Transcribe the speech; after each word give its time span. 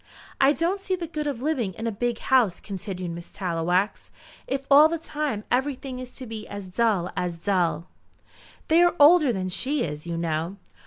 "I 0.39 0.51
don't 0.53 0.81
see 0.81 0.95
the 0.95 1.05
good 1.05 1.27
of 1.27 1.43
living 1.43 1.75
in 1.75 1.85
a 1.85 1.91
big 1.91 2.17
house," 2.17 2.59
continued 2.59 3.11
Miss 3.11 3.29
Tallowax, 3.29 4.09
"if 4.47 4.65
all 4.71 4.89
the 4.89 4.97
time 4.97 5.43
everything 5.51 5.99
is 5.99 6.09
to 6.13 6.25
be 6.25 6.47
as 6.47 6.65
dull 6.65 7.11
as 7.15 7.37
dull." 7.37 7.87
"They 8.67 8.81
are 8.81 8.95
older 8.99 9.31
than 9.31 9.49
she 9.49 9.83
is, 9.83 10.07
you 10.07 10.17
know." 10.17 10.57